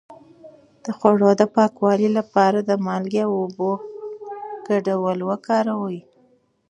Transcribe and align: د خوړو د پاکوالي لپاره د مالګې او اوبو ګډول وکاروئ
د 0.83 0.85
خوړو 0.97 1.29
د 1.39 1.43
پاکوالي 1.55 2.09
لپاره 2.17 2.59
د 2.61 2.71
مالګې 2.85 3.21
او 3.27 3.33
اوبو 3.43 3.71
ګډول 4.67 5.19
وکاروئ 5.29 5.99